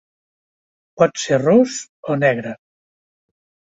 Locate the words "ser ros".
1.25-1.77